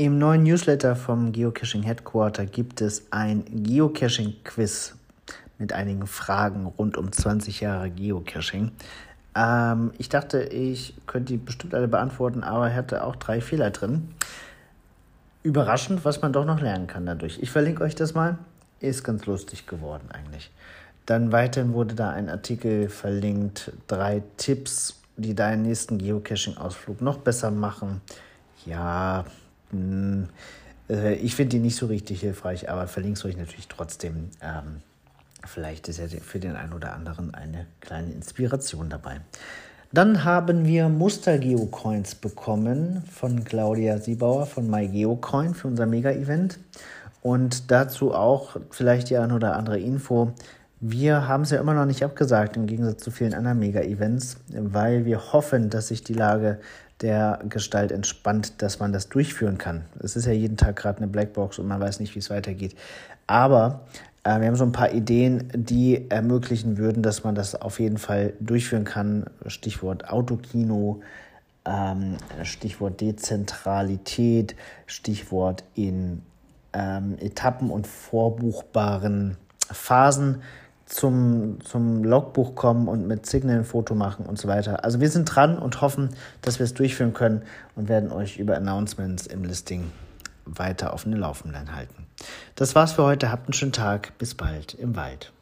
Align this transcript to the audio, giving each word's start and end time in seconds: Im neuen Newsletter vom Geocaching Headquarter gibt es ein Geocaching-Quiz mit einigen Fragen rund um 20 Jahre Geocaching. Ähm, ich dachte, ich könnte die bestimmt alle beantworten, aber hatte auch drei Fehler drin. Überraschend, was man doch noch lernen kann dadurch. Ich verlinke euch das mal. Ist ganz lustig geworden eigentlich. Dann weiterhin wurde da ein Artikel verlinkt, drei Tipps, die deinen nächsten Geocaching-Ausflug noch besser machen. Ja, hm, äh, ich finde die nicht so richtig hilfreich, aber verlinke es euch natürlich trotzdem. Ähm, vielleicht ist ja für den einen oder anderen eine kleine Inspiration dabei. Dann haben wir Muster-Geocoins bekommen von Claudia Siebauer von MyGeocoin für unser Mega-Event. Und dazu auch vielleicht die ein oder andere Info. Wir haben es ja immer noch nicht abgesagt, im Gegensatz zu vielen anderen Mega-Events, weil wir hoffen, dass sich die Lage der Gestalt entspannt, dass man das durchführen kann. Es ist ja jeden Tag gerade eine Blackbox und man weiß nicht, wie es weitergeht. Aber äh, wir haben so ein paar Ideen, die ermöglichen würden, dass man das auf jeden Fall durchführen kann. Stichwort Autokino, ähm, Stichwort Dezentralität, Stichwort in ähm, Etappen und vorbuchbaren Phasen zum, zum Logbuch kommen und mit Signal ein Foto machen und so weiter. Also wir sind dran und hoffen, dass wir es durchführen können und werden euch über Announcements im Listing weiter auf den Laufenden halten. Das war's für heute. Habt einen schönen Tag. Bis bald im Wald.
Im 0.00 0.16
neuen 0.16 0.44
Newsletter 0.44 0.96
vom 0.96 1.30
Geocaching 1.30 1.82
Headquarter 1.82 2.46
gibt 2.46 2.80
es 2.80 3.08
ein 3.10 3.44
Geocaching-Quiz 3.52 4.94
mit 5.58 5.74
einigen 5.74 6.06
Fragen 6.06 6.64
rund 6.64 6.96
um 6.96 7.12
20 7.12 7.60
Jahre 7.60 7.90
Geocaching. 7.90 8.72
Ähm, 9.36 9.92
ich 9.98 10.08
dachte, 10.08 10.40
ich 10.40 10.94
könnte 11.06 11.34
die 11.34 11.36
bestimmt 11.36 11.74
alle 11.74 11.86
beantworten, 11.86 12.42
aber 12.42 12.72
hatte 12.72 13.04
auch 13.04 13.14
drei 13.14 13.42
Fehler 13.42 13.72
drin. 13.72 14.14
Überraschend, 15.42 16.02
was 16.02 16.22
man 16.22 16.32
doch 16.32 16.46
noch 16.46 16.62
lernen 16.62 16.86
kann 16.86 17.04
dadurch. 17.04 17.38
Ich 17.42 17.50
verlinke 17.50 17.84
euch 17.84 17.94
das 17.94 18.14
mal. 18.14 18.38
Ist 18.80 19.04
ganz 19.04 19.26
lustig 19.26 19.66
geworden 19.66 20.08
eigentlich. 20.10 20.50
Dann 21.04 21.30
weiterhin 21.30 21.74
wurde 21.74 21.94
da 21.94 22.08
ein 22.08 22.30
Artikel 22.30 22.88
verlinkt, 22.88 23.70
drei 23.86 24.22
Tipps, 24.38 24.98
die 25.18 25.34
deinen 25.34 25.60
nächsten 25.60 25.98
Geocaching-Ausflug 25.98 27.02
noch 27.02 27.18
besser 27.18 27.50
machen. 27.50 28.00
Ja, 28.64 29.26
hm, 29.70 30.28
äh, 30.88 31.14
ich 31.14 31.34
finde 31.34 31.56
die 31.56 31.62
nicht 31.62 31.76
so 31.76 31.86
richtig 31.86 32.20
hilfreich, 32.20 32.68
aber 32.70 32.86
verlinke 32.86 33.18
es 33.18 33.24
euch 33.24 33.36
natürlich 33.36 33.68
trotzdem. 33.68 34.30
Ähm, 34.42 34.82
vielleicht 35.46 35.88
ist 35.88 35.98
ja 35.98 36.06
für 36.06 36.38
den 36.38 36.56
einen 36.56 36.72
oder 36.72 36.92
anderen 36.92 37.34
eine 37.34 37.66
kleine 37.80 38.12
Inspiration 38.12 38.90
dabei. 38.90 39.20
Dann 39.92 40.24
haben 40.24 40.66
wir 40.66 40.88
Muster-Geocoins 40.88 42.14
bekommen 42.14 43.02
von 43.10 43.42
Claudia 43.42 43.98
Siebauer 43.98 44.46
von 44.46 44.70
MyGeocoin 44.70 45.54
für 45.54 45.66
unser 45.66 45.86
Mega-Event. 45.86 46.60
Und 47.22 47.70
dazu 47.70 48.14
auch 48.14 48.56
vielleicht 48.70 49.10
die 49.10 49.16
ein 49.16 49.32
oder 49.32 49.56
andere 49.56 49.80
Info. 49.80 50.32
Wir 50.78 51.26
haben 51.28 51.42
es 51.42 51.50
ja 51.50 51.60
immer 51.60 51.74
noch 51.74 51.86
nicht 51.86 52.04
abgesagt, 52.04 52.56
im 52.56 52.66
Gegensatz 52.66 53.02
zu 53.02 53.10
vielen 53.10 53.34
anderen 53.34 53.58
Mega-Events, 53.58 54.36
weil 54.48 55.04
wir 55.04 55.32
hoffen, 55.32 55.70
dass 55.70 55.88
sich 55.88 56.04
die 56.04 56.14
Lage 56.14 56.60
der 57.02 57.40
Gestalt 57.48 57.92
entspannt, 57.92 58.62
dass 58.62 58.78
man 58.78 58.92
das 58.92 59.08
durchführen 59.08 59.58
kann. 59.58 59.84
Es 60.02 60.16
ist 60.16 60.26
ja 60.26 60.32
jeden 60.32 60.56
Tag 60.56 60.76
gerade 60.76 60.98
eine 60.98 61.08
Blackbox 61.08 61.58
und 61.58 61.66
man 61.66 61.80
weiß 61.80 62.00
nicht, 62.00 62.14
wie 62.14 62.18
es 62.18 62.30
weitergeht. 62.30 62.76
Aber 63.26 63.82
äh, 64.24 64.38
wir 64.40 64.48
haben 64.48 64.56
so 64.56 64.64
ein 64.64 64.72
paar 64.72 64.92
Ideen, 64.92 65.50
die 65.54 66.10
ermöglichen 66.10 66.76
würden, 66.78 67.02
dass 67.02 67.24
man 67.24 67.34
das 67.34 67.54
auf 67.54 67.80
jeden 67.80 67.98
Fall 67.98 68.34
durchführen 68.40 68.84
kann. 68.84 69.24
Stichwort 69.46 70.08
Autokino, 70.10 71.00
ähm, 71.64 72.16
Stichwort 72.42 73.00
Dezentralität, 73.00 74.56
Stichwort 74.86 75.64
in 75.74 76.22
ähm, 76.72 77.16
Etappen 77.20 77.70
und 77.70 77.86
vorbuchbaren 77.86 79.36
Phasen 79.70 80.42
zum, 80.90 81.58
zum 81.64 82.04
Logbuch 82.04 82.54
kommen 82.54 82.88
und 82.88 83.06
mit 83.06 83.24
Signal 83.24 83.58
ein 83.58 83.64
Foto 83.64 83.94
machen 83.94 84.26
und 84.26 84.38
so 84.38 84.48
weiter. 84.48 84.84
Also 84.84 85.00
wir 85.00 85.08
sind 85.08 85.24
dran 85.24 85.58
und 85.58 85.80
hoffen, 85.80 86.10
dass 86.42 86.58
wir 86.58 86.64
es 86.64 86.74
durchführen 86.74 87.14
können 87.14 87.42
und 87.76 87.88
werden 87.88 88.10
euch 88.10 88.38
über 88.38 88.56
Announcements 88.56 89.26
im 89.26 89.44
Listing 89.44 89.90
weiter 90.44 90.92
auf 90.92 91.04
den 91.04 91.12
Laufenden 91.12 91.74
halten. 91.74 92.06
Das 92.56 92.74
war's 92.74 92.92
für 92.92 93.04
heute. 93.04 93.30
Habt 93.30 93.46
einen 93.46 93.52
schönen 93.52 93.72
Tag. 93.72 94.18
Bis 94.18 94.34
bald 94.34 94.74
im 94.74 94.96
Wald. 94.96 95.32